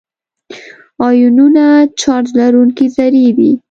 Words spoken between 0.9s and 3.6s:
آیونونه چارج لرونکي ذرې دي.